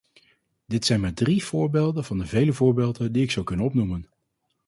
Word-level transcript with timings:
Dit 0.65 0.85
zijn 0.85 0.99
maar 1.01 1.13
drie 1.13 1.43
voorbeelden 1.43 2.03
van 2.03 2.17
de 2.17 2.25
vele 2.25 2.53
voorbeelden 2.53 3.11
die 3.11 3.23
ik 3.23 3.31
zou 3.31 3.45
kunnen 3.45 3.65
opnoemen. 3.65 4.09